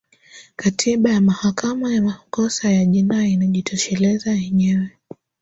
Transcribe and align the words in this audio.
katiba 0.55 1.09
ya 1.09 1.21
mahakama 1.21 1.93
ya 1.93 2.01
makosa 2.01 2.71
ya 2.71 2.85
jinai 2.85 3.31
inajitosheleza 3.33 4.31
yenyewe 4.31 4.89